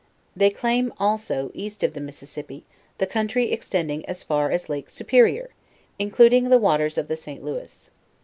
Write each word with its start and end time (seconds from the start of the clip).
They 0.35 0.49
claim, 0.49 0.91
also, 0.97 1.51
east 1.53 1.83
of 1.83 1.93
the 1.93 1.99
Mississipi, 2.01 2.63
the 2.97 3.05
country 3.05 3.51
extending 3.51 4.03
as 4.07 4.23
far 4.23 4.49
as 4.49 4.67
lake 4.67 4.89
Superior, 4.89 5.51
including 5.99 6.49
the 6.49 6.57
wa 6.57 6.77
ters 6.77 6.97
of 6.97 7.07
the 7.07 7.15
St. 7.15 7.43
Louis. 7.43 7.91